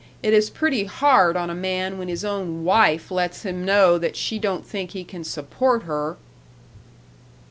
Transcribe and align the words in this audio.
it 0.23 0.33
is 0.33 0.49
pretty 0.49 0.85
hard 0.85 1.37
on 1.37 1.51
a 1.51 1.53
man 1.53 1.99
when 1.99 2.07
his 2.07 2.25
own 2.25 2.63
wife 2.63 3.11
lets 3.11 3.43
him 3.43 3.63
know 3.63 3.99
that 3.99 4.15
she 4.15 4.39
don't 4.39 4.65
think 4.65 4.93
he 4.93 5.03
can 5.03 5.23
support 5.23 5.83
her!" 5.83 6.17